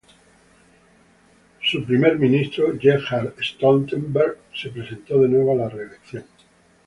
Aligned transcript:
El 1.73 1.83
Primer 1.89 2.15
Ministro 2.23 2.73
Gerhard 2.85 3.35
Stoltenberg 3.39 4.39
se 4.55 4.71
presentó 4.71 5.19
de 5.21 5.27
nuevo 5.29 5.51
a 5.51 5.55
la 5.57 5.69
reelección. 5.69 6.23